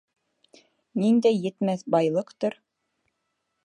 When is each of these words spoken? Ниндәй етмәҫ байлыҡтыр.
Ниндәй 1.03 1.39
етмәҫ 1.45 1.87
байлыҡтыр. 1.97 2.61